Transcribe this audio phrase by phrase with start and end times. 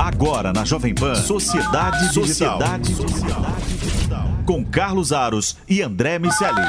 [0.00, 4.24] Agora na Jovem Pan, Sociedade, Sociedade, Sociedade Digital.
[4.46, 6.62] Com Carlos Aros e André Miceli.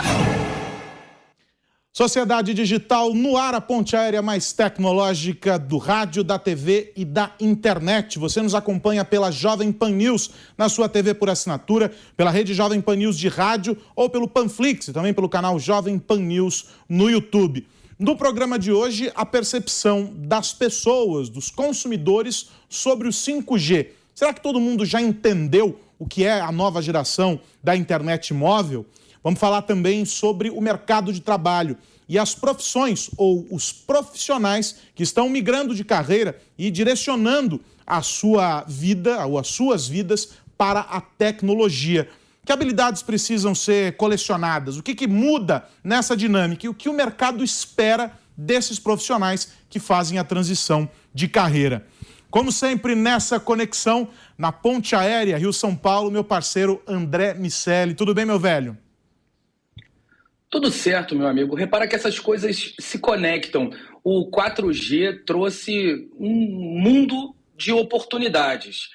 [1.93, 7.31] Sociedade Digital no ar, a ponte aérea mais tecnológica do rádio, da TV e da
[7.39, 8.19] internet.
[8.19, 12.81] Você nos acompanha pela Jovem Pan News, na sua TV por assinatura, pela rede Jovem
[12.81, 17.09] Pan News de rádio ou pelo Panflix e também pelo canal Jovem Pan News no
[17.09, 17.65] YouTube.
[18.01, 23.89] No programa de hoje, a percepção das pessoas, dos consumidores sobre o 5G.
[24.15, 28.87] Será que todo mundo já entendeu o que é a nova geração da internet móvel?
[29.23, 31.77] Vamos falar também sobre o mercado de trabalho
[32.09, 38.63] e as profissões ou os profissionais que estão migrando de carreira e direcionando a sua
[38.63, 42.09] vida ou as suas vidas para a tecnologia.
[42.45, 44.77] Que habilidades precisam ser colecionadas?
[44.77, 46.65] O que, que muda nessa dinâmica?
[46.65, 51.85] E o que o mercado espera desses profissionais que fazem a transição de carreira?
[52.31, 57.93] Como sempre, nessa conexão, na ponte aérea Rio-São Paulo, meu parceiro André Miceli.
[57.93, 58.77] Tudo bem, meu velho?
[60.49, 61.55] Tudo certo, meu amigo.
[61.55, 63.69] Repara que essas coisas se conectam.
[64.03, 68.89] O 4G trouxe um mundo de oportunidades.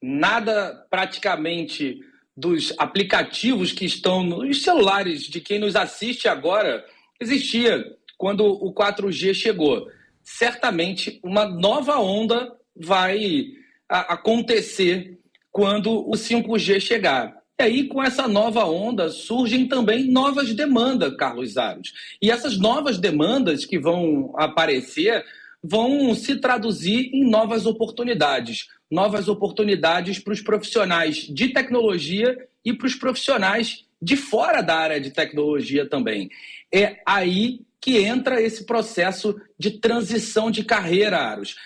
[0.00, 2.00] Nada praticamente
[2.36, 6.84] dos aplicativos que estão nos celulares de quem nos assiste agora
[7.20, 7.84] existia
[8.16, 9.88] quando o 4G chegou.
[10.22, 13.46] Certamente uma nova onda vai
[13.88, 15.18] acontecer
[15.50, 17.36] quando o 5G chegar.
[17.60, 21.92] E aí, com essa nova onda, surgem também novas demandas, Carlos Aros.
[22.20, 25.24] E essas novas demandas que vão aparecer
[25.62, 32.86] vão se traduzir em novas oportunidades novas oportunidades para os profissionais de tecnologia e para
[32.86, 36.28] os profissionais de fora da área de tecnologia também.
[36.70, 41.56] É aí que entra esse processo de transição de carreira, Aros.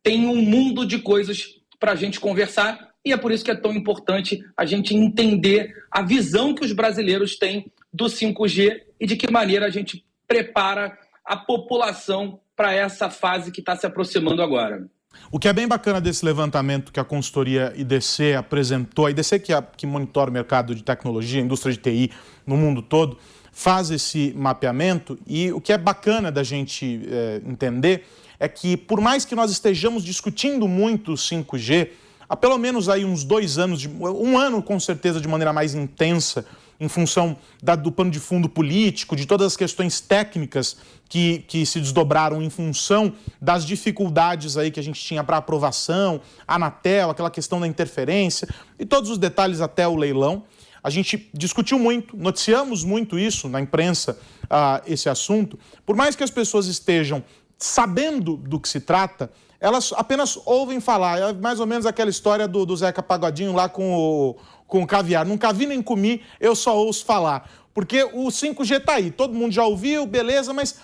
[0.00, 3.56] Tem um mundo de coisas para a gente conversar e é por isso que é
[3.56, 9.16] tão importante a gente entender a visão que os brasileiros têm do 5G e de
[9.16, 14.88] que maneira a gente prepara a população para essa fase que está se aproximando agora.
[15.30, 19.52] O que é bem bacana desse levantamento que a consultoria IDC apresentou, a IDC que,
[19.52, 22.10] é, que monitora o mercado de tecnologia, indústria de TI
[22.46, 23.18] no mundo todo,
[23.52, 28.06] faz esse mapeamento e o que é bacana da gente é, entender
[28.38, 31.88] é que por mais que nós estejamos discutindo muito o 5G,
[32.28, 35.74] há pelo menos aí uns dois anos, de, um ano com certeza de maneira mais
[35.74, 36.46] intensa,
[36.78, 40.76] em função da, do pano de fundo político, de todas as questões técnicas
[41.08, 46.20] que, que se desdobraram em função das dificuldades aí que a gente tinha para aprovação,
[46.46, 48.48] Anatel, aquela questão da interferência
[48.78, 50.44] e todos os detalhes até o leilão.
[50.82, 55.58] A gente discutiu muito, noticiamos muito isso na imprensa, uh, esse assunto.
[55.84, 57.24] Por mais que as pessoas estejam
[57.58, 61.18] sabendo do que se trata, elas apenas ouvem falar.
[61.18, 64.36] É mais ou menos aquela história do, do Zeca Pagodinho lá com o,
[64.66, 65.24] com caviar.
[65.24, 67.50] Nunca vi nem comi, eu só ouço falar.
[67.72, 70.76] Porque o 5G está aí, todo mundo já ouviu, beleza, mas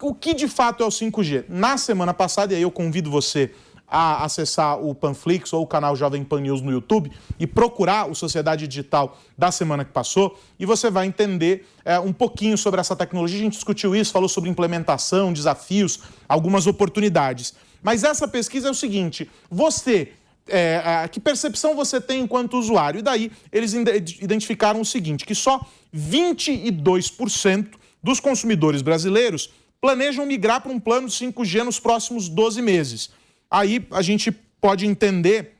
[0.00, 1.44] o que de fato é o 5G?
[1.48, 3.52] Na semana passada, e aí eu convido você
[3.90, 8.14] a acessar o Panflix ou o canal Jovem Pan News no YouTube e procurar o
[8.14, 12.94] Sociedade Digital da semana que passou e você vai entender é, um pouquinho sobre essa
[12.94, 13.40] tecnologia.
[13.40, 17.52] A gente discutiu isso, falou sobre implementação, desafios, algumas oportunidades.
[17.82, 20.12] Mas essa pesquisa é o seguinte: você
[20.48, 22.98] é, que percepção você tem enquanto usuário?
[22.98, 25.60] E daí eles identificaram o seguinte: que só
[25.94, 27.68] 22%
[28.02, 33.10] dos consumidores brasileiros planejam migrar para um plano de 5G nos próximos 12 meses.
[33.50, 35.56] Aí a gente pode entender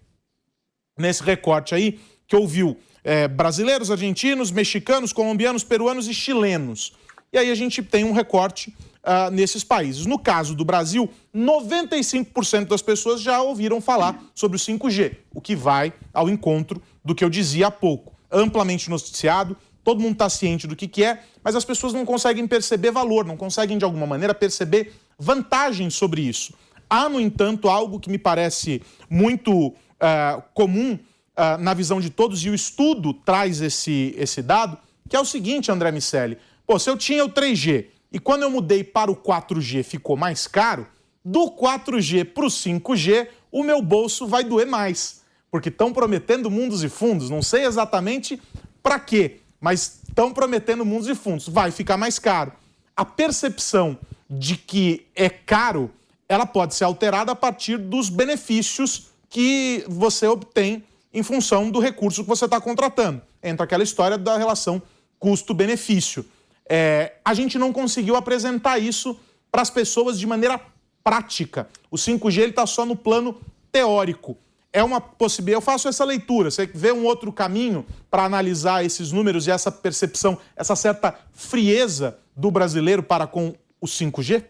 [0.99, 6.93] nesse recorte aí que ouviu é, brasileiros, argentinos, mexicanos, colombianos, peruanos e chilenos.
[7.33, 8.75] E aí a gente tem um recorte
[9.05, 10.06] uh, nesses países.
[10.06, 15.55] No caso do Brasil, 95% das pessoas já ouviram falar sobre o 5G, o que
[15.55, 18.15] vai ao encontro do que eu dizia há pouco.
[18.31, 22.47] Amplamente noticiado, todo mundo está ciente do que, que é, mas as pessoas não conseguem
[22.47, 26.55] perceber valor, não conseguem de alguma maneira perceber vantagens sobre isso.
[26.88, 32.44] Há, no entanto, algo que me parece muito uh, comum uh, na visão de todos,
[32.44, 34.76] e o estudo traz esse, esse dado,
[35.08, 36.37] que é o seguinte, André Miceli.
[36.67, 40.47] Pô, se eu tinha o 3G e quando eu mudei para o 4G ficou mais
[40.47, 40.87] caro,
[41.25, 45.21] do 4G para o 5G, o meu bolso vai doer mais.
[45.51, 47.29] Porque estão prometendo mundos e fundos.
[47.29, 48.41] Não sei exatamente
[48.83, 51.49] para quê, mas estão prometendo mundos e fundos.
[51.49, 52.53] Vai ficar mais caro.
[52.97, 53.99] A percepção
[54.29, 55.91] de que é caro,
[56.29, 62.23] ela pode ser alterada a partir dos benefícios que você obtém em função do recurso
[62.23, 63.21] que você está contratando.
[63.43, 64.81] Entra aquela história da relação
[65.19, 66.25] custo-benefício.
[66.72, 69.19] É, a gente não conseguiu apresentar isso
[69.50, 70.61] para as pessoas de maneira
[71.02, 71.69] prática.
[71.90, 73.40] O 5G está só no plano
[73.72, 74.38] teórico.
[74.72, 75.56] é uma possibilidade.
[75.56, 76.49] Eu faço essa leitura.
[76.49, 82.17] Você vê um outro caminho para analisar esses números e essa percepção, essa certa frieza
[82.37, 84.44] do brasileiro para com o 5G?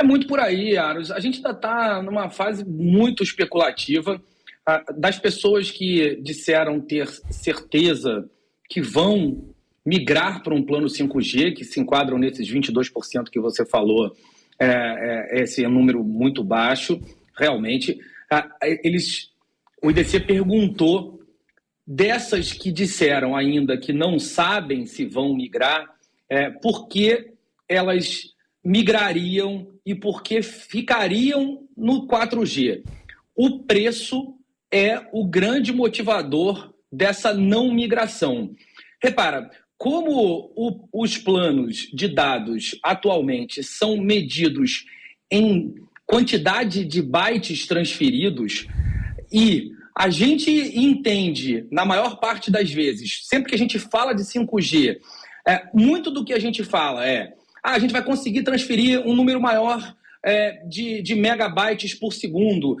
[0.00, 1.10] É muito por aí, Aros.
[1.10, 4.18] A gente ainda está numa fase muito especulativa.
[4.96, 8.30] Das pessoas que disseram ter certeza
[8.66, 9.54] que vão
[9.88, 14.14] migrar para um plano 5G, que se enquadram nesses 22% que você falou,
[14.58, 14.66] é,
[15.38, 17.00] é, esse é um número muito baixo,
[17.34, 17.98] realmente.
[18.84, 19.30] Eles,
[19.82, 21.22] o IDC perguntou
[21.86, 25.88] dessas que disseram ainda que não sabem se vão migrar,
[26.28, 27.30] é, por que
[27.66, 32.82] elas migrariam e por que ficariam no 4G.
[33.34, 34.34] O preço
[34.70, 38.54] é o grande motivador dessa não migração.
[39.02, 44.84] Repara, como o, os planos de dados atualmente são medidos
[45.30, 48.66] em quantidade de bytes transferidos
[49.32, 54.22] e a gente entende, na maior parte das vezes, sempre que a gente fala de
[54.22, 54.98] 5G,
[55.46, 59.14] é, muito do que a gente fala é ah, a gente vai conseguir transferir um
[59.14, 59.94] número maior
[60.24, 62.76] é, de, de megabytes por segundo,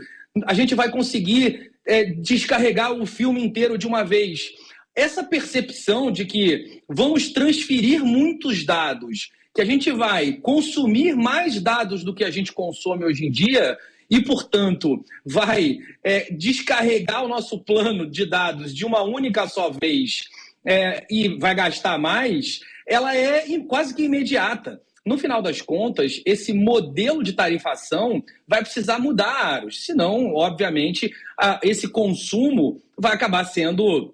[0.46, 4.50] a gente vai conseguir é, descarregar o filme inteiro de uma vez.
[4.98, 12.02] Essa percepção de que vamos transferir muitos dados, que a gente vai consumir mais dados
[12.02, 13.78] do que a gente consome hoje em dia,
[14.10, 20.24] e, portanto, vai é, descarregar o nosso plano de dados de uma única só vez
[20.64, 24.82] é, e vai gastar mais, ela é quase que imediata.
[25.06, 29.62] No final das contas, esse modelo de tarifação vai precisar mudar.
[29.70, 31.14] Senão, obviamente,
[31.62, 34.12] esse consumo vai acabar sendo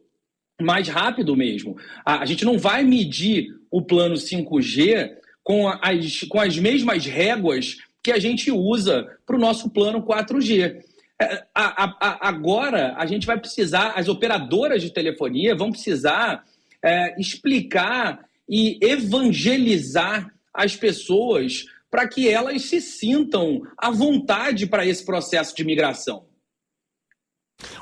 [0.60, 1.76] mais rápido mesmo.
[2.04, 5.10] A, a gente não vai medir o plano 5G
[5.42, 10.82] com as, com as mesmas réguas que a gente usa para o nosso plano 4G.
[11.20, 16.44] É, a, a, agora, a gente vai precisar, as operadoras de telefonia vão precisar
[16.82, 25.04] é, explicar e evangelizar as pessoas para que elas se sintam à vontade para esse
[25.04, 26.24] processo de migração.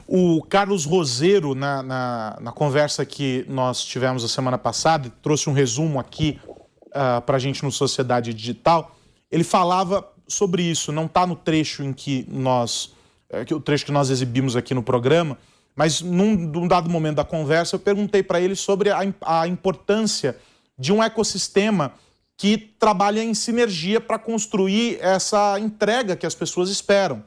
[0.07, 5.53] O Carlos Roseiro, na, na, na, conversa que nós tivemos a semana passada, trouxe um
[5.53, 6.39] resumo aqui
[6.89, 8.95] uh, para a gente no Sociedade Digital.
[9.31, 12.93] Ele falava sobre isso, não está no trecho em que nós,
[13.31, 15.39] é, o trecho que nós exibimos aqui no programa,
[15.75, 20.37] mas num, num dado momento da conversa eu perguntei para ele sobre a, a importância
[20.79, 21.93] de um ecossistema
[22.37, 27.23] que trabalha em sinergia para construir essa entrega que as pessoas esperam.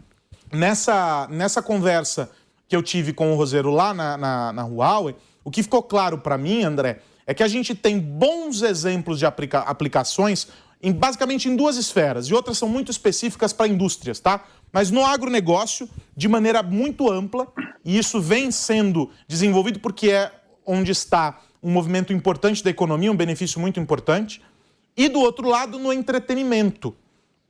[0.51, 2.29] Nessa, nessa conversa
[2.67, 6.17] que eu tive com o Roseiro lá na, na, na Huawei, o que ficou claro
[6.17, 10.47] para mim, André, é que a gente tem bons exemplos de aplica aplicações
[10.81, 14.43] em, basicamente em duas esferas, e outras são muito específicas para indústrias, tá?
[14.71, 17.47] Mas no agronegócio, de maneira muito ampla,
[17.83, 20.31] e isso vem sendo desenvolvido porque é
[20.65, 24.41] onde está um movimento importante da economia, um benefício muito importante.
[24.95, 26.95] E do outro lado, no entretenimento.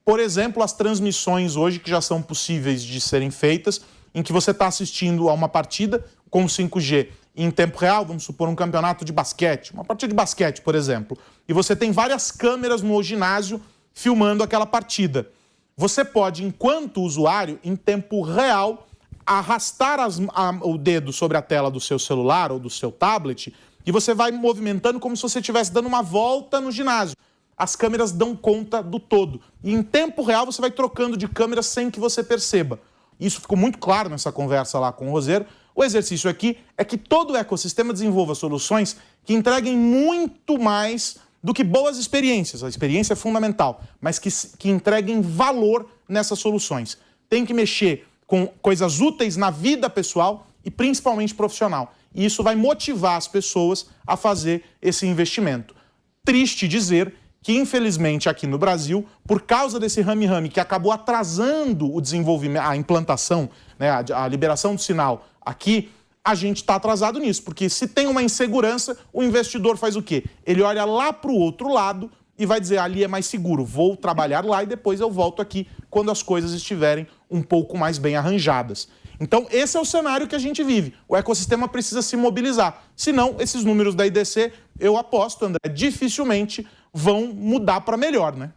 [0.06, 3.82] Por exemplo, as transmissões hoje que já são possíveis de serem feitas,
[4.14, 8.48] em que você está assistindo a uma partida com 5G em tempo real, vamos supor
[8.48, 11.18] um campeonato de basquete, uma partida de basquete, por exemplo,
[11.50, 13.60] e você tem várias câmeras no ginásio
[13.94, 15.30] filmando aquela partida.
[15.76, 18.88] Você pode, enquanto usuário, em tempo real,
[19.26, 23.54] arrastar as, a, o dedo sobre a tela do seu celular ou do seu tablet
[23.86, 27.18] e você vai movimentando como se você estivesse dando uma volta no ginásio.
[27.58, 29.40] As câmeras dão conta do todo.
[29.64, 32.80] E em tempo real você vai trocando de câmera sem que você perceba.
[33.20, 35.46] Isso ficou muito claro nessa conversa lá com o Roseiro.
[35.74, 41.54] O exercício aqui é que todo o ecossistema desenvolva soluções que entreguem muito mais do
[41.54, 42.64] que boas experiências.
[42.64, 46.98] A experiência é fundamental, mas que, que entreguem valor nessas soluções.
[47.30, 51.94] Tem que mexer com coisas úteis na vida pessoal e principalmente profissional.
[52.14, 55.76] E isso vai motivar as pessoas a fazer esse investimento.
[56.24, 57.14] Triste dizer
[57.46, 62.76] que, infelizmente, aqui no Brasil, por causa desse rame-rame que acabou atrasando o desenvolvimento, a
[62.76, 63.48] implantação,
[63.78, 65.92] né, a, a liberação do sinal aqui,
[66.24, 70.24] a gente está atrasado nisso, porque se tem uma insegurança, o investidor faz o quê?
[70.44, 73.96] Ele olha lá para o outro lado e vai dizer: ali é mais seguro, vou
[73.96, 78.16] trabalhar lá e depois eu volto aqui quando as coisas estiverem um pouco mais bem
[78.16, 78.88] arranjadas.
[79.20, 80.94] Então, esse é o cenário que a gente vive.
[81.08, 82.84] O ecossistema precisa se mobilizar.
[82.96, 88.54] Senão, esses números da IDC, eu aposto, André, dificilmente vão mudar para melhor, né?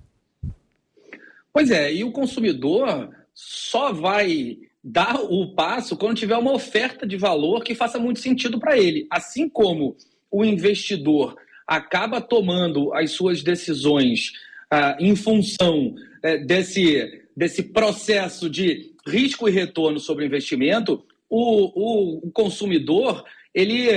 [1.53, 7.17] Pois é, e o consumidor só vai dar o passo quando tiver uma oferta de
[7.17, 9.07] valor que faça muito sentido para ele.
[9.11, 9.97] Assim como
[10.31, 14.33] o investidor acaba tomando as suas decisões
[14.71, 22.29] ah, em função eh, desse, desse processo de risco e retorno sobre investimento, o, o,
[22.29, 23.89] o consumidor ele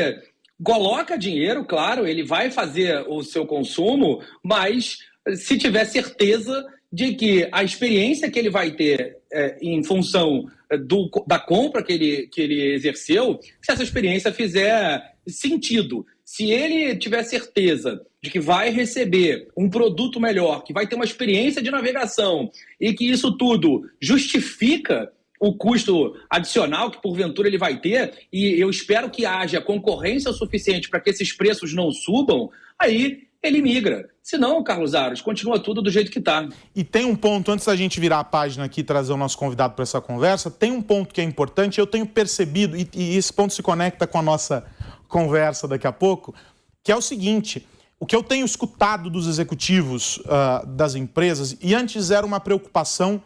[0.63, 4.99] coloca dinheiro, claro, ele vai fazer o seu consumo, mas
[5.35, 10.45] se tiver certeza de que a experiência que ele vai ter é, em função
[10.85, 16.05] do, da compra que ele, que ele exerceu, se essa experiência fizer sentido.
[16.25, 21.05] Se ele tiver certeza de que vai receber um produto melhor, que vai ter uma
[21.05, 22.49] experiência de navegação
[22.79, 25.11] e que isso tudo justifica
[25.41, 30.87] o custo adicional que porventura ele vai ter, e eu espero que haja concorrência suficiente
[30.87, 34.07] para que esses preços não subam, aí ele migra.
[34.21, 36.47] Se não, Carlos Aros, continua tudo do jeito que está.
[36.75, 39.35] E tem um ponto, antes da gente virar a página aqui e trazer o nosso
[39.35, 43.17] convidado para essa conversa, tem um ponto que é importante, eu tenho percebido, e, e
[43.17, 44.63] esse ponto se conecta com a nossa
[45.07, 46.35] conversa daqui a pouco,
[46.83, 47.67] que é o seguinte:
[47.99, 53.19] o que eu tenho escutado dos executivos uh, das empresas, e antes era uma preocupação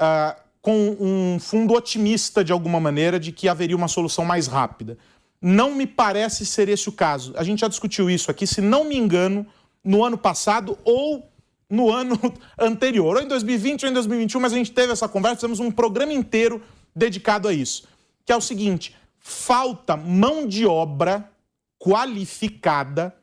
[0.00, 4.98] uh, com um fundo otimista, de alguma maneira, de que haveria uma solução mais rápida.
[5.40, 7.32] Não me parece ser esse o caso.
[7.38, 9.46] A gente já discutiu isso aqui, se não me engano,
[9.82, 11.26] no ano passado ou
[11.70, 12.20] no ano
[12.60, 15.70] anterior, ou em 2020 ou em 2021, mas a gente teve essa conversa, fizemos um
[15.70, 16.62] programa inteiro
[16.94, 17.88] dedicado a isso.
[18.26, 21.30] Que é o seguinte: falta mão de obra
[21.78, 23.16] qualificada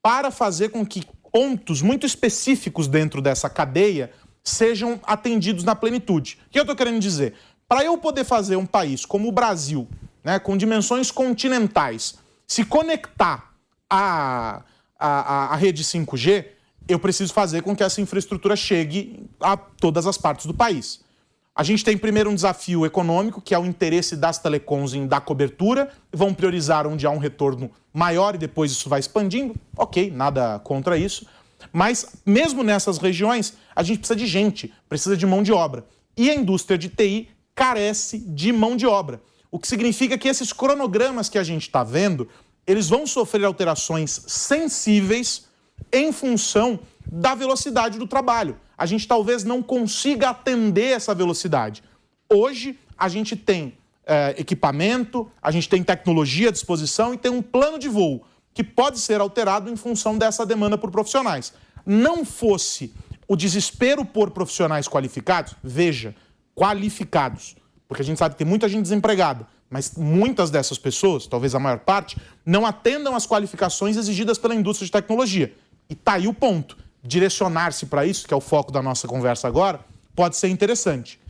[0.00, 1.02] para fazer com que
[1.32, 4.12] pontos muito específicos dentro dessa cadeia
[4.46, 6.38] sejam atendidos na plenitude.
[6.46, 7.34] O que eu estou querendo dizer?
[7.68, 9.88] Para eu poder fazer um país como o Brasil,
[10.22, 12.14] né, com dimensões continentais,
[12.46, 13.52] se conectar
[13.90, 14.62] à,
[14.98, 16.46] à, à rede 5G,
[16.88, 21.04] eu preciso fazer com que essa infraestrutura chegue a todas as partes do país.
[21.52, 25.22] A gente tem primeiro um desafio econômico, que é o interesse das telecoms em dar
[25.22, 29.56] cobertura, vão priorizar onde há um retorno maior e depois isso vai expandindo.
[29.76, 31.26] Ok, nada contra isso.
[31.72, 35.86] Mas, mesmo nessas regiões, a gente precisa de gente, precisa de mão de obra.
[36.16, 39.20] E a indústria de TI carece de mão de obra.
[39.50, 42.28] O que significa que esses cronogramas que a gente está vendo,
[42.66, 45.46] eles vão sofrer alterações sensíveis
[45.92, 46.78] em função
[47.10, 48.58] da velocidade do trabalho.
[48.76, 51.82] A gente talvez não consiga atender essa velocidade.
[52.30, 57.42] Hoje, a gente tem é, equipamento, a gente tem tecnologia à disposição e tem um
[57.42, 58.24] plano de voo
[58.56, 61.52] que pode ser alterado em função dessa demanda por profissionais.
[61.84, 62.90] Não fosse
[63.28, 66.16] o desespero por profissionais qualificados, veja,
[66.54, 67.54] qualificados,
[67.86, 71.58] porque a gente sabe que tem muita gente desempregada, mas muitas dessas pessoas, talvez a
[71.58, 75.54] maior parte, não atendam às qualificações exigidas pela indústria de tecnologia.
[75.90, 76.78] E tá aí o ponto.
[77.02, 79.80] Direcionar-se para isso, que é o foco da nossa conversa agora,
[80.14, 81.20] pode ser interessante.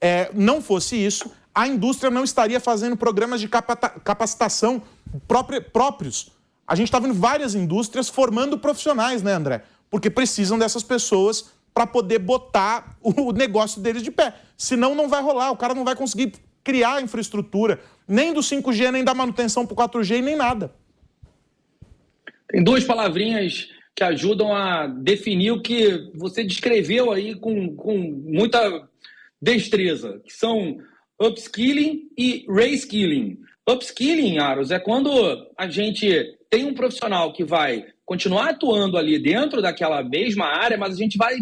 [0.00, 4.82] É, não fosse isso, a indústria não estaria fazendo programas de capacitação
[5.28, 6.30] próprios
[6.70, 9.64] a gente está vendo várias indústrias formando profissionais, né, André?
[9.90, 14.34] Porque precisam dessas pessoas para poder botar o negócio deles de pé.
[14.56, 18.92] Senão não vai rolar, o cara não vai conseguir criar a infraestrutura, nem do 5G,
[18.92, 20.72] nem da manutenção para o 4G, nem nada.
[22.48, 28.88] Tem duas palavrinhas que ajudam a definir o que você descreveu aí com, com muita
[29.42, 30.78] destreza, que são
[31.20, 33.40] upskilling e reskilling.
[33.68, 35.10] Upskilling, Aros, é quando
[35.58, 40.94] a gente tem um profissional que vai continuar atuando ali dentro daquela mesma área, mas
[40.94, 41.36] a gente vai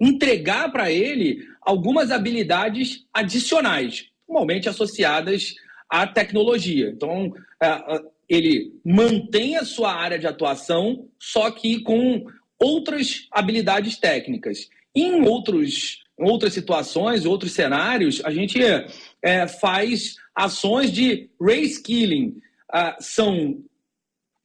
[0.00, 5.54] entregar para ele algumas habilidades adicionais, normalmente associadas
[5.88, 6.88] à tecnologia.
[6.88, 12.26] Então, é, ele mantém a sua área de atuação, só que com
[12.58, 14.68] outras habilidades técnicas.
[14.94, 18.58] Em outros, em outras situações, outros cenários, a gente
[19.22, 22.40] é, faz ações de reskilling.
[22.70, 23.64] Uh, são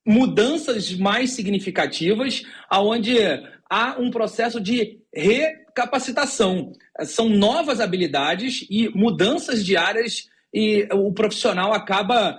[0.06, 3.18] mudanças mais significativas, aonde
[3.70, 6.74] há um processo de recapacitação.
[7.06, 12.38] São novas habilidades e mudanças diárias e o profissional acaba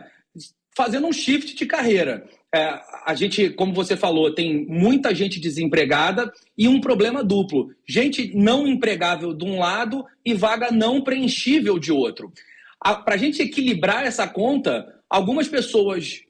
[0.76, 2.28] fazendo um shift de carreira.
[2.54, 8.32] É, a gente, como você falou, tem muita gente desempregada e um problema duplo: gente
[8.36, 12.32] não empregável de um lado e vaga não preenchível de outro.
[12.80, 16.20] Para a gente equilibrar essa conta, algumas pessoas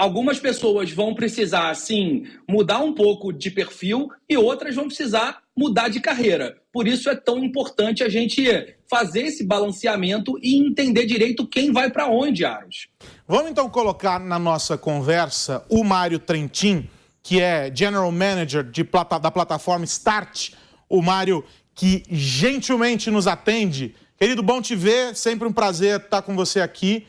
[0.00, 5.90] Algumas pessoas vão precisar, sim, mudar um pouco de perfil e outras vão precisar mudar
[5.90, 6.56] de carreira.
[6.72, 8.42] Por isso é tão importante a gente
[8.88, 12.88] fazer esse balanceamento e entender direito quem vai para onde, Aros.
[13.28, 16.88] Vamos então colocar na nossa conversa o Mário Trentin,
[17.22, 18.82] que é General Manager de
[19.20, 20.52] da plataforma Start.
[20.88, 23.94] O Mário que gentilmente nos atende.
[24.16, 27.06] Querido, bom te ver, sempre um prazer estar com você aqui.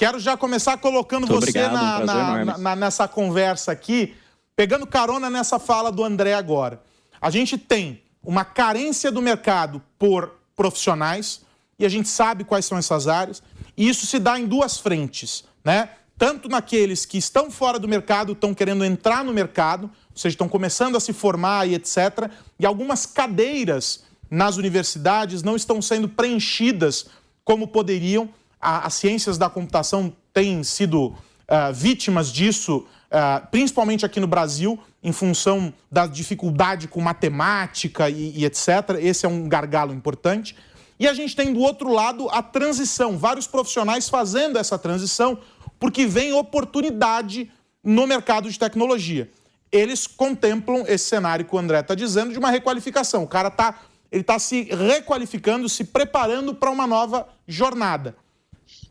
[0.00, 4.14] Quero já começar colocando Muito você obrigado, na, um na, na, nessa conversa aqui,
[4.56, 6.80] pegando carona nessa fala do André agora.
[7.20, 11.42] A gente tem uma carência do mercado por profissionais
[11.78, 13.42] e a gente sabe quais são essas áreas.
[13.76, 15.90] E isso se dá em duas frentes, né?
[16.16, 20.48] Tanto naqueles que estão fora do mercado, estão querendo entrar no mercado, ou seja, estão
[20.48, 22.30] começando a se formar e etc.
[22.58, 27.04] E algumas cadeiras nas universidades não estão sendo preenchidas
[27.44, 28.30] como poderiam.
[28.60, 35.12] As ciências da computação têm sido uh, vítimas disso, uh, principalmente aqui no Brasil, em
[35.12, 38.68] função da dificuldade com matemática e, e etc.
[39.00, 40.54] Esse é um gargalo importante.
[40.98, 45.38] E a gente tem do outro lado a transição, vários profissionais fazendo essa transição,
[45.78, 47.50] porque vem oportunidade
[47.82, 49.30] no mercado de tecnologia.
[49.72, 53.22] Eles contemplam esse cenário que o André está dizendo de uma requalificação.
[53.22, 53.76] O cara está
[54.10, 58.16] ele tá se requalificando, se preparando para uma nova jornada.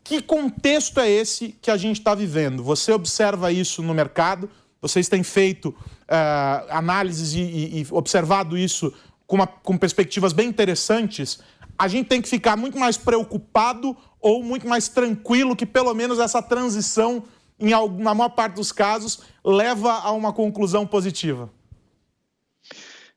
[0.03, 2.63] Que contexto é esse que a gente está vivendo?
[2.63, 4.50] Você observa isso no mercado?
[4.82, 8.94] Vocês têm feito uh, análises e, e, e, observado isso
[9.27, 11.39] com, uma, com perspectivas bem interessantes.
[11.77, 16.20] A gente tem que ficar muito mais preocupado ou muito mais tranquilo que pelo menos
[16.20, 17.24] essa transição,
[17.60, 21.50] em alguma, na maior parte dos casos, leva a uma conclusão positiva?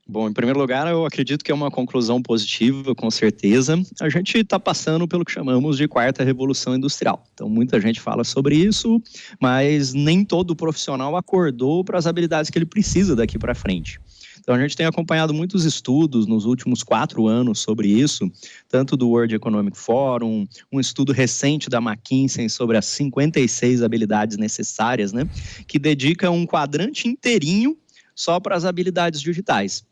[0.08, 3.80] Bom, em primeiro lugar, eu acredito que é uma conclusão positiva, com certeza.
[4.00, 7.24] A gente está passando pelo que chamamos de quarta revolução industrial.
[7.32, 9.00] Então, muita gente fala sobre isso,
[9.40, 14.00] mas nem todo profissional acordou para as habilidades que ele precisa daqui para frente.
[14.40, 18.28] Então, a gente tem acompanhado muitos estudos nos últimos quatro anos sobre isso,
[18.68, 25.12] tanto do World Economic Forum, um estudo recente da McKinsey sobre as 56 habilidades necessárias,
[25.12, 25.28] né,
[25.68, 27.78] que dedica um quadrante inteirinho
[28.16, 29.84] só para as habilidades digitais.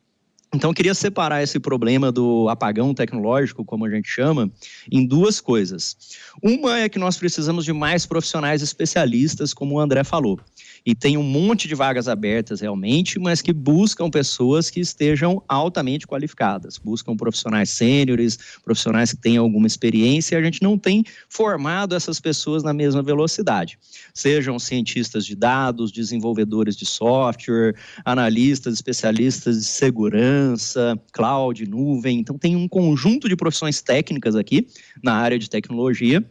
[0.53, 4.51] Então, eu queria separar esse problema do apagão tecnológico, como a gente chama,
[4.91, 5.95] em duas coisas.
[6.43, 10.39] Uma é que nós precisamos de mais profissionais especialistas, como o André falou
[10.85, 16.07] e tem um monte de vagas abertas realmente, mas que buscam pessoas que estejam altamente
[16.07, 21.95] qualificadas, buscam profissionais sêniores, profissionais que tenham alguma experiência, e a gente não tem formado
[21.95, 23.77] essas pessoas na mesma velocidade.
[24.13, 32.19] Sejam cientistas de dados, desenvolvedores de software, analistas, especialistas de segurança, cloud, nuvem.
[32.19, 34.67] Então tem um conjunto de profissões técnicas aqui
[35.03, 36.25] na área de tecnologia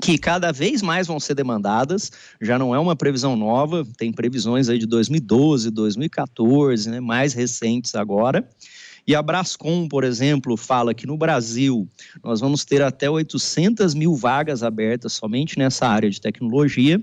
[0.00, 4.68] que cada vez mais vão ser demandadas, já não é uma previsão nova, tem previsões
[4.68, 8.48] aí de 2012, 2014, né, mais recentes agora.
[9.06, 11.86] E a Brascom, por exemplo, fala que no Brasil
[12.22, 17.02] nós vamos ter até 800 mil vagas abertas somente nessa área de tecnologia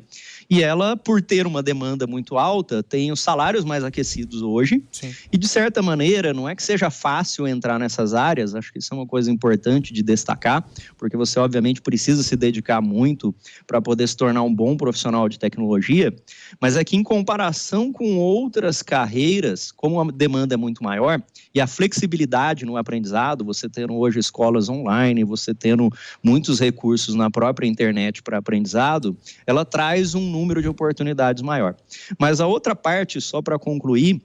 [0.52, 4.84] e ela, por ter uma demanda muito alta, tem os salários mais aquecidos hoje.
[4.92, 5.16] Sim.
[5.32, 8.94] E, de certa maneira, não é que seja fácil entrar nessas áreas, acho que isso
[8.94, 13.34] é uma coisa importante de destacar, porque você, obviamente, precisa se dedicar muito
[13.66, 16.14] para poder se tornar um bom profissional de tecnologia,
[16.60, 21.24] mas é que, em comparação com outras carreiras, como a demanda é muito maior
[21.56, 25.90] e a flexibilidade no aprendizado, você tendo hoje escolas online, você tendo
[26.22, 29.16] muitos recursos na própria internet para aprendizado,
[29.48, 31.76] ela traz um número de oportunidades maior.
[32.20, 34.22] Mas a outra parte, só para concluir,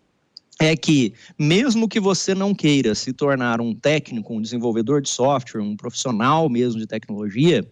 [0.58, 5.60] é que, mesmo que você não queira se tornar um técnico, um desenvolvedor de software,
[5.60, 7.66] um profissional mesmo de tecnologia,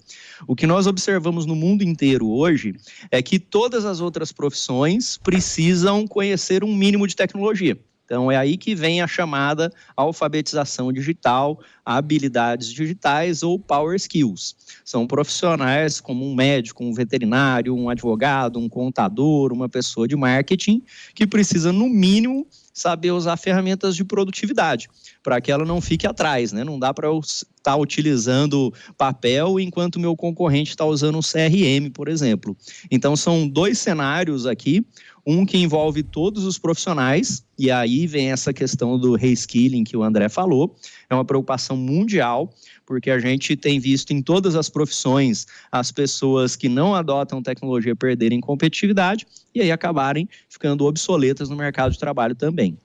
[0.47, 2.75] o que nós observamos no mundo inteiro hoje
[3.11, 7.79] é que todas as outras profissões precisam conhecer um mínimo de tecnologia.
[8.05, 14.55] Então, é aí que vem a chamada alfabetização digital, habilidades digitais ou power skills.
[14.85, 20.83] São profissionais como um médico, um veterinário, um advogado, um contador, uma pessoa de marketing,
[21.15, 24.89] que precisa, no mínimo, saber usar ferramentas de produtividade,
[25.23, 26.65] para que ela não fique atrás, né?
[26.65, 31.89] Não dá para eu estar tá utilizando papel enquanto meu concorrente está usando um CRM,
[31.95, 32.57] por exemplo.
[32.91, 34.85] Então, são dois cenários aqui
[35.27, 40.03] um que envolve todos os profissionais, e aí vem essa questão do reskilling que o
[40.03, 40.77] André falou.
[41.09, 42.53] É uma preocupação mundial,
[42.85, 47.97] porque a gente tem visto em todas as profissões as pessoas que não adotam tecnologia
[47.97, 52.77] perderem competitividade e aí acabarem ficando obsoletas no mercado de trabalho também.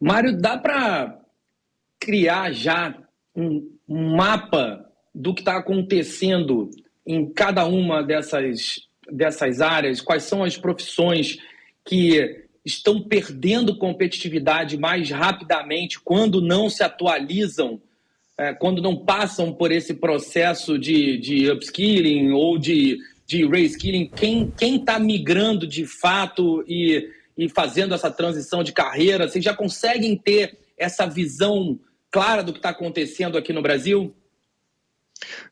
[0.00, 1.20] Mário, dá para
[1.98, 2.96] criar já
[3.36, 6.70] um mapa do que está acontecendo
[7.06, 11.38] em cada uma dessas dessas áreas, quais são as profissões
[11.84, 17.80] que estão perdendo competitividade mais rapidamente quando não se atualizam,
[18.38, 24.76] é, quando não passam por esse processo de, de upskilling ou de, de reskilling, quem
[24.76, 30.56] está migrando de fato e, e fazendo essa transição de carreira, vocês já conseguem ter
[30.78, 31.78] essa visão
[32.10, 34.14] clara do que está acontecendo aqui no Brasil?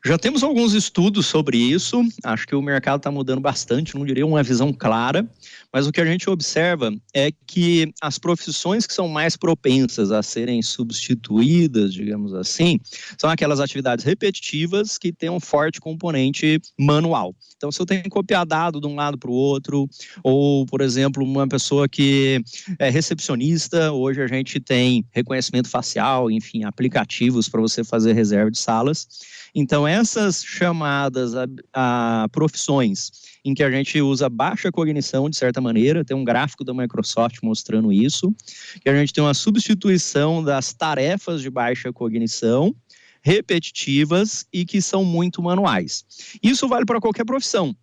[0.05, 2.01] Já temos alguns estudos sobre isso.
[2.23, 5.27] Acho que o mercado está mudando bastante, não diria uma visão clara,
[5.71, 10.23] mas o que a gente observa é que as profissões que são mais propensas a
[10.23, 12.79] serem substituídas, digamos assim,
[13.17, 17.35] são aquelas atividades repetitivas que têm um forte componente manual.
[17.61, 19.87] Então, se eu tenho que copiar dado de um lado para o outro,
[20.23, 22.43] ou, por exemplo, uma pessoa que
[22.79, 28.57] é recepcionista, hoje a gente tem reconhecimento facial, enfim, aplicativos para você fazer reserva de
[28.57, 29.07] salas.
[29.53, 33.11] Então, essas chamadas a, a profissões
[33.45, 37.39] em que a gente usa baixa cognição, de certa maneira, tem um gráfico da Microsoft
[37.43, 38.33] mostrando isso,
[38.81, 42.75] que a gente tem uma substituição das tarefas de baixa cognição,
[43.21, 46.03] repetitivas e que são muito manuais.
[46.41, 47.75] Isso vale para qualquer profissão.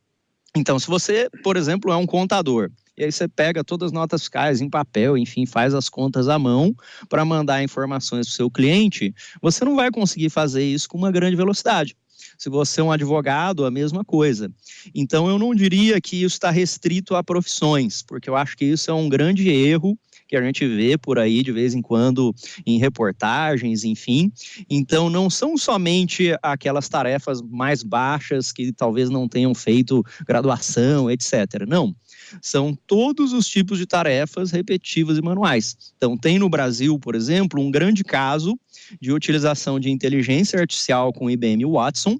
[0.56, 4.22] Então, se você, por exemplo, é um contador, e aí você pega todas as notas
[4.22, 6.74] fiscais em papel, enfim, faz as contas à mão
[7.08, 11.12] para mandar informações para o seu cliente, você não vai conseguir fazer isso com uma
[11.12, 11.96] grande velocidade.
[12.36, 14.50] Se você é um advogado, a mesma coisa.
[14.94, 18.90] Então, eu não diria que isso está restrito a profissões, porque eu acho que isso
[18.90, 19.96] é um grande erro
[20.28, 22.34] que a gente vê por aí de vez em quando
[22.66, 24.30] em reportagens, enfim.
[24.68, 31.66] Então, não são somente aquelas tarefas mais baixas que talvez não tenham feito graduação, etc.
[31.66, 31.96] Não
[32.42, 35.76] são todos os tipos de tarefas repetitivas e manuais.
[35.96, 38.58] Então, tem no Brasil, por exemplo, um grande caso
[39.00, 42.18] de utilização de inteligência artificial com IBM Watson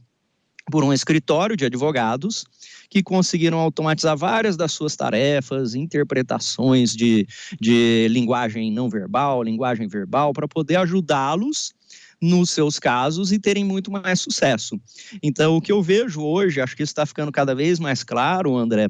[0.70, 2.44] por um escritório de advogados
[2.90, 7.26] que conseguiram automatizar várias das suas tarefas, interpretações de,
[7.60, 11.72] de linguagem não verbal, linguagem verbal, para poder ajudá-los
[12.20, 14.80] nos seus casos e terem muito mais sucesso.
[15.22, 18.56] Então, o que eu vejo hoje, acho que isso está ficando cada vez mais claro,
[18.56, 18.88] André,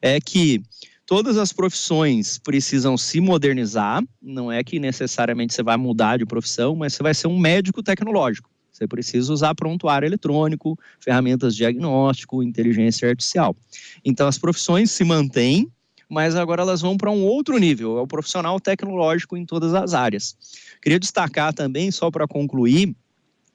[0.00, 0.62] é que
[1.06, 4.02] todas as profissões precisam se modernizar.
[4.22, 7.82] Não é que necessariamente você vai mudar de profissão, mas você vai ser um médico
[7.82, 8.53] tecnológico.
[8.74, 13.56] Você precisa usar prontuário eletrônico, ferramentas de diagnóstico, inteligência artificial.
[14.04, 15.70] Então, as profissões se mantêm,
[16.08, 19.94] mas agora elas vão para um outro nível, é o profissional tecnológico em todas as
[19.94, 20.36] áreas.
[20.82, 22.96] Queria destacar também, só para concluir,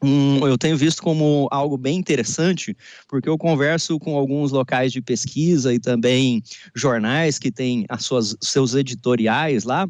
[0.01, 2.75] um, eu tenho visto como algo bem interessante,
[3.07, 6.41] porque eu converso com alguns locais de pesquisa e também
[6.73, 9.87] jornais que têm as suas, seus editoriais lá,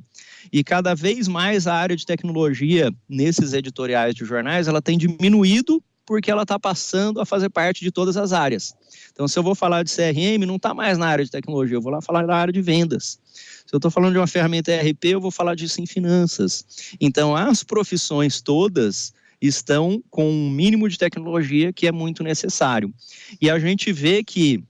[0.51, 5.83] e cada vez mais a área de tecnologia nesses editoriais de jornais ela tem diminuído
[6.05, 8.73] porque ela está passando a fazer parte de todas as áreas.
[9.11, 11.81] Então, se eu vou falar de CRM, não está mais na área de tecnologia, eu
[11.81, 13.19] vou lá falar da área de vendas.
[13.31, 16.65] Se eu estou falando de uma ferramenta ERP, eu vou falar disso em finanças.
[16.99, 22.93] Então, as profissões todas estão com um mínimo de tecnologia que é muito necessário.
[23.41, 24.63] E a gente vê que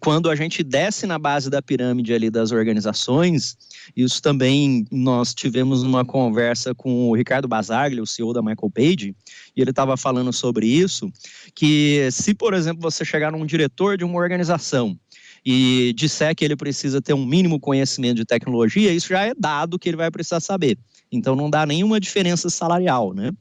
[0.00, 3.56] quando a gente desce na base da pirâmide ali das organizações,
[3.96, 9.16] isso também nós tivemos uma conversa com o Ricardo Basaglia, o CEO da Michael Page,
[9.56, 11.10] e ele estava falando sobre isso,
[11.54, 14.98] que se, por exemplo, você chegar num diretor de uma organização
[15.44, 19.78] e disser que ele precisa ter um mínimo conhecimento de tecnologia, isso já é dado
[19.78, 20.76] que ele vai precisar saber.
[21.10, 23.32] Então não dá nenhuma diferença salarial, né?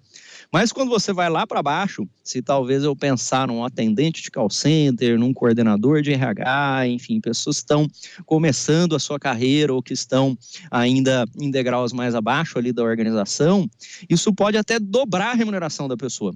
[0.52, 4.50] Mas quando você vai lá para baixo, se talvez eu pensar num atendente de call
[4.50, 7.88] center, num coordenador de RH, enfim, pessoas que estão
[8.26, 10.38] começando a sua carreira ou que estão
[10.72, 13.70] ainda em degraus mais abaixo ali da organização,
[14.10, 16.34] isso pode até dobrar a remuneração da pessoa.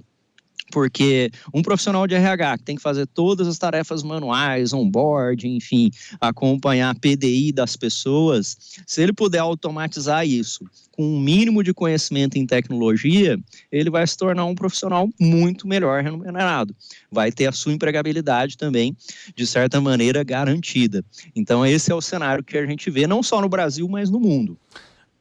[0.70, 5.90] Porque um profissional de RH que tem que fazer todas as tarefas manuais, onboard, enfim,
[6.20, 12.36] acompanhar a PDI das pessoas, se ele puder automatizar isso com um mínimo de conhecimento
[12.38, 13.38] em tecnologia,
[13.70, 16.74] ele vai se tornar um profissional muito melhor remunerado.
[17.10, 18.96] Vai ter a sua empregabilidade também,
[19.34, 21.04] de certa maneira, garantida.
[21.34, 24.20] Então, esse é o cenário que a gente vê, não só no Brasil, mas no
[24.20, 24.56] mundo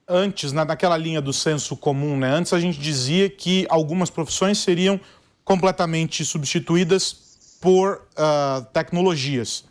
[0.07, 2.29] antes, naquela linha do senso comum, né?
[2.29, 4.99] Antes a gente dizia que algumas profissões seriam
[5.45, 7.15] completamente substituídas
[7.61, 9.63] por uh, tecnologias.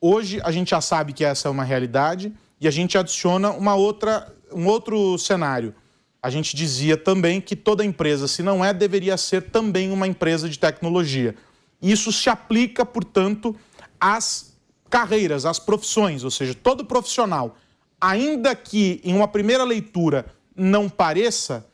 [0.00, 3.74] Hoje a gente já sabe que essa é uma realidade e a gente adiciona uma
[3.74, 5.74] outra, um outro cenário.
[6.22, 10.48] A gente dizia também que toda empresa, se não é, deveria ser também uma empresa
[10.48, 11.34] de tecnologia.
[11.82, 13.54] Isso se aplica, portanto,
[14.00, 14.54] às
[14.88, 17.56] carreiras, às profissões, ou seja, todo profissional,
[18.00, 21.66] ainda que em uma primeira leitura não pareça,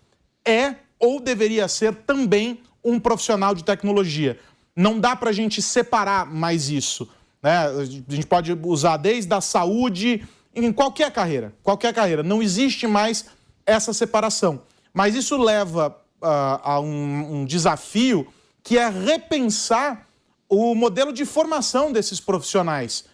[0.44, 4.38] é ou deveria ser também um profissional de tecnologia.
[4.74, 7.08] Não dá para a gente separar mais isso.
[7.42, 7.56] Né?
[7.56, 12.22] A gente pode usar desde a saúde, em qualquer carreira, qualquer carreira.
[12.22, 13.26] Não existe mais
[13.64, 14.62] essa separação.
[14.92, 18.26] Mas isso leva uh, a um, um desafio
[18.62, 20.06] que é repensar
[20.48, 23.04] o modelo de formação desses profissionais,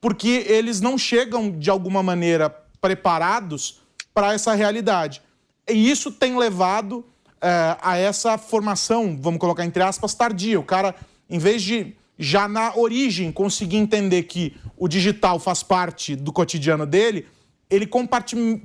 [0.00, 2.48] porque eles não chegam de alguma maneira
[2.80, 3.80] preparados
[4.14, 5.22] para essa realidade.
[5.68, 7.04] E isso tem levado
[7.40, 10.58] é, a essa formação, vamos colocar entre aspas, tardia.
[10.58, 10.94] O cara,
[11.28, 16.84] em vez de já na origem conseguir entender que o digital faz parte do cotidiano
[16.84, 17.26] dele,
[17.70, 17.88] ele,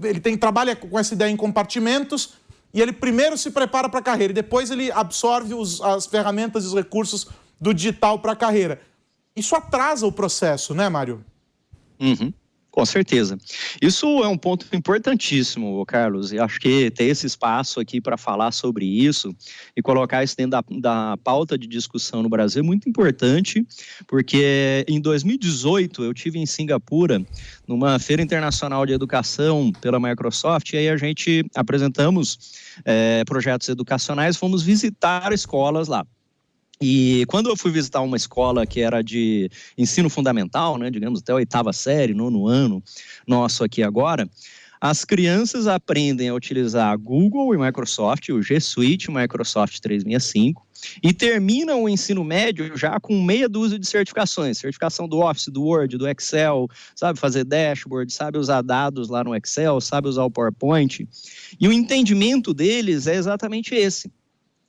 [0.04, 2.34] ele tem, trabalha com essa ideia em compartimentos
[2.74, 6.64] e ele primeiro se prepara para a carreira e depois ele absorve os, as ferramentas
[6.64, 7.28] e os recursos
[7.60, 8.82] do digital para a carreira.
[9.36, 11.24] Isso atrasa o processo, né, Mário?
[12.00, 12.34] Uhum.
[12.74, 13.38] Com certeza.
[13.80, 18.52] Isso é um ponto importantíssimo, Carlos, e acho que ter esse espaço aqui para falar
[18.52, 19.32] sobre isso
[19.78, 23.64] e colocar isso dentro da, da pauta de discussão no Brasil é muito importante,
[24.08, 27.24] porque em 2018 eu tive em Singapura,
[27.68, 34.36] numa feira internacional de educação pela Microsoft, e aí a gente apresentamos é, projetos educacionais,
[34.36, 36.04] fomos visitar escolas lá.
[36.86, 41.32] E quando eu fui visitar uma escola que era de ensino fundamental, né, digamos até
[41.32, 42.84] a oitava série, nono ano
[43.26, 44.30] nosso aqui agora,
[44.82, 50.68] as crianças aprendem a utilizar Google e Microsoft, o G Suite, Microsoft 365,
[51.02, 55.64] e terminam o ensino médio já com meia dúzia de certificações, certificação do Office, do
[55.64, 60.32] Word, do Excel, sabe fazer dashboard, sabe usar dados lá no Excel, sabe usar o
[60.32, 61.08] PowerPoint.
[61.58, 64.12] E o entendimento deles é exatamente esse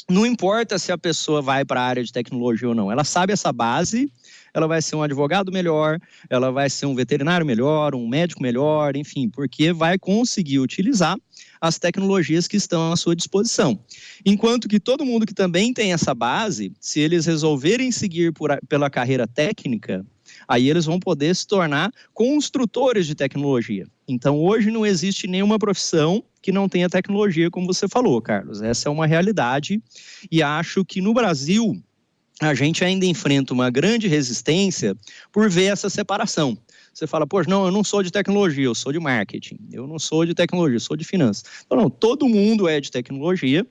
[0.09, 3.33] não importa se a pessoa vai para a área de tecnologia ou não, ela sabe
[3.33, 4.11] essa base,
[4.53, 8.97] ela vai ser um advogado melhor, ela vai ser um veterinário melhor, um médico melhor,
[8.97, 11.17] enfim, porque vai conseguir utilizar
[11.61, 13.79] as tecnologias que estão à sua disposição.
[14.25, 18.91] Enquanto que todo mundo que também tem essa base, se eles resolverem seguir por, pela
[18.91, 20.05] carreira técnica,
[20.47, 23.87] aí eles vão poder se tornar construtores de tecnologia.
[24.07, 28.61] Então, hoje não existe nenhuma profissão que não tenha tecnologia, como você falou, Carlos.
[28.61, 29.83] Essa é uma realidade
[30.31, 31.83] e acho que no Brasil
[32.39, 34.95] a gente ainda enfrenta uma grande resistência
[35.33, 36.59] por ver essa separação.
[36.93, 39.59] Você fala, poxa, não, eu não sou de tecnologia, eu sou de marketing.
[39.73, 41.45] Eu não sou de tecnologia, eu sou de finanças.
[41.65, 43.67] Então, não, todo mundo é de tecnologia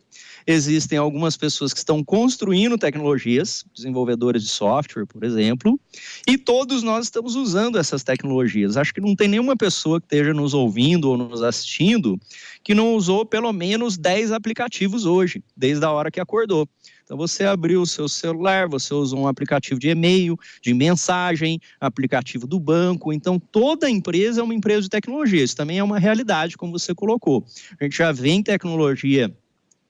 [0.46, 5.80] Existem algumas pessoas que estão construindo tecnologias, desenvolvedores de software, por exemplo,
[6.28, 8.78] e todos nós estamos usando essas tecnologias.
[8.78, 12.20] Acho que não tem nenhuma pessoa que esteja nos ouvindo ou nos assistindo
[12.64, 16.68] que não usou pelo menos 10 aplicativos hoje, desde a hora que acordou.
[17.04, 22.48] Então você abriu o seu celular, você usou um aplicativo de e-mail, de mensagem, aplicativo
[22.48, 23.12] do banco.
[23.12, 25.44] Então toda empresa é uma empresa de tecnologia.
[25.44, 27.46] Isso também é uma realidade, como você colocou.
[27.80, 29.36] A gente já vê em tecnologia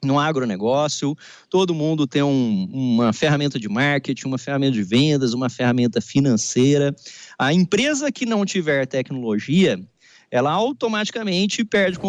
[0.06, 1.16] no agronegócio,
[1.50, 6.96] todo mundo tem um, uma ferramenta de marketing, uma ferramenta de vendas, uma ferramenta financeira.
[7.38, 9.80] A empresa que não tiver tecnologia,
[10.30, 12.00] ela automaticamente perde,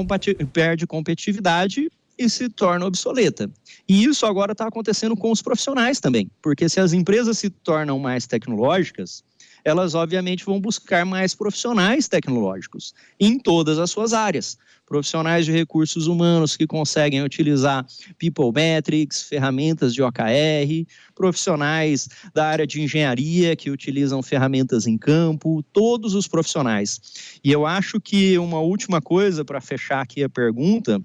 [0.52, 3.50] perde competitividade e se torna obsoleta.
[3.88, 7.98] E isso agora está acontecendo com os profissionais também, porque se as empresas se tornam
[7.98, 9.22] mais tecnológicas,
[9.64, 16.06] elas obviamente vão buscar mais profissionais tecnológicos em todas as suas áreas profissionais de recursos
[16.06, 17.86] humanos que conseguem utilizar
[18.18, 25.62] People Metrics, ferramentas de OKR, profissionais da área de engenharia que utilizam ferramentas em campo,
[25.72, 27.00] todos os profissionais.
[27.42, 31.02] E eu acho que uma última coisa para fechar aqui a pergunta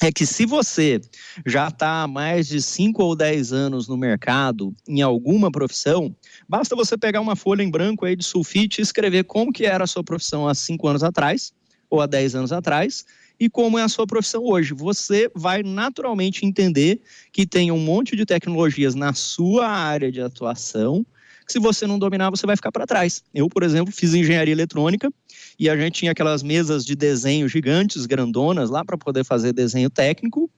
[0.00, 1.00] é que se você
[1.46, 6.14] já está há mais de 5 ou 10 anos no mercado, em alguma profissão,
[6.48, 9.84] basta você pegar uma folha em branco aí de sulfite e escrever como que era
[9.84, 11.52] a sua profissão há 5 anos atrás,
[11.90, 13.04] ou há 10 anos atrás,
[13.38, 14.72] e como é a sua profissão hoje.
[14.72, 17.00] Você vai naturalmente entender
[17.32, 21.04] que tem um monte de tecnologias na sua área de atuação
[21.46, 23.22] que se você não dominar, você vai ficar para trás.
[23.34, 25.10] Eu, por exemplo, fiz engenharia eletrônica
[25.58, 29.90] e a gente tinha aquelas mesas de desenho gigantes, grandonas, lá para poder fazer desenho
[29.90, 30.50] técnico.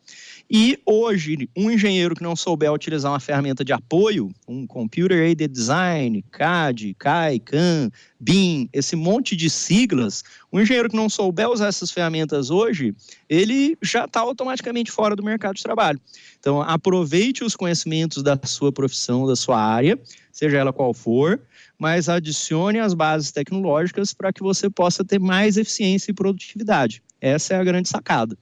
[0.51, 5.51] E hoje, um engenheiro que não souber utilizar uma ferramenta de apoio, um Computer Aided
[5.51, 11.69] Design, CAD, CAI, CAM, BIM, esse monte de siglas, um engenheiro que não souber usar
[11.69, 12.95] essas ferramentas hoje,
[13.29, 16.01] ele já está automaticamente fora do mercado de trabalho.
[16.39, 19.99] Então, aproveite os conhecimentos da sua profissão, da sua área,
[20.31, 21.41] seja ela qual for,
[21.79, 27.03] mas adicione as bases tecnológicas para que você possa ter mais eficiência e produtividade.
[27.21, 28.37] Essa é a grande sacada.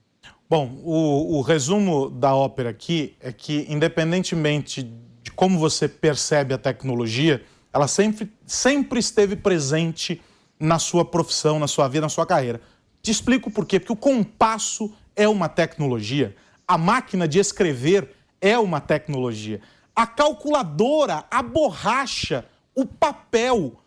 [0.52, 6.58] Bom, o, o, resumo da ópera aqui é que, independentemente de como você percebe a
[6.58, 10.20] tecnologia, ela sempre, sempre esteve presente
[10.60, 12.60] na sua profissão, na sua vida, na sua carreira.
[13.00, 13.80] Te explico por quê.
[13.80, 16.36] Porque o compasso é uma tecnologia,
[16.68, 19.58] a máquina de escrever é uma tecnologia,
[19.96, 23.80] a calculadora, a borracha, o papel,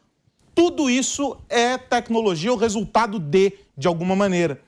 [0.56, 4.66] tudo isso é tecnologia, o resultado de, de alguma maneira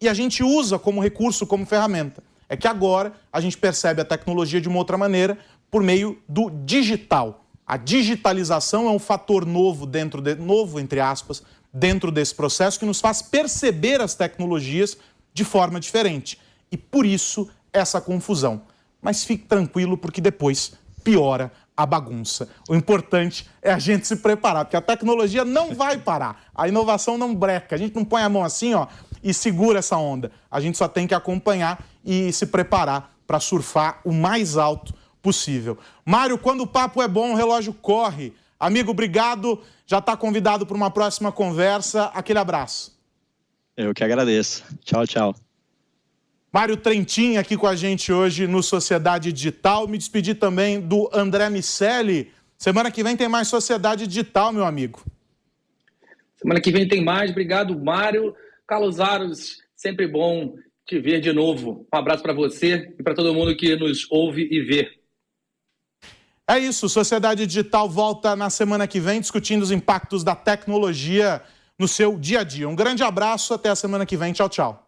[0.00, 2.22] e a gente usa como recurso, como ferramenta.
[2.48, 5.38] É que agora a gente percebe a tecnologia de uma outra maneira
[5.70, 7.44] por meio do digital.
[7.66, 12.86] A digitalização é um fator novo dentro de, novo entre aspas, dentro desse processo que
[12.86, 14.96] nos faz perceber as tecnologias
[15.34, 16.38] de forma diferente.
[16.72, 18.62] E por isso essa confusão.
[19.02, 20.72] Mas fique tranquilo, porque depois
[21.04, 22.48] piora a bagunça.
[22.68, 27.16] O importante é a gente se preparar, porque a tecnologia não vai parar, a inovação
[27.16, 27.76] não breca.
[27.76, 28.88] A gente não põe a mão assim, ó,
[29.22, 30.32] e segura essa onda.
[30.50, 35.78] A gente só tem que acompanhar e se preparar para surfar o mais alto possível.
[36.04, 38.34] Mário, quando o papo é bom, o relógio corre.
[38.58, 39.62] Amigo, obrigado.
[39.86, 42.06] Já está convidado para uma próxima conversa.
[42.06, 42.98] Aquele abraço.
[43.76, 44.64] Eu que agradeço.
[44.84, 45.47] Tchau, tchau.
[46.50, 49.86] Mário Trentin aqui com a gente hoje no Sociedade Digital.
[49.86, 52.32] Me despedir também do André Miceli.
[52.56, 55.04] Semana que vem tem mais Sociedade Digital, meu amigo.
[56.36, 57.30] Semana que vem tem mais.
[57.30, 58.34] Obrigado, Mário.
[58.66, 60.54] Carlos Aros, sempre bom
[60.86, 61.86] te ver de novo.
[61.92, 64.98] Um abraço para você e para todo mundo que nos ouve e vê.
[66.50, 71.42] É isso, Sociedade Digital volta na semana que vem discutindo os impactos da tecnologia
[71.78, 72.66] no seu dia a dia.
[72.66, 74.32] Um grande abraço, até a semana que vem.
[74.32, 74.87] Tchau, tchau.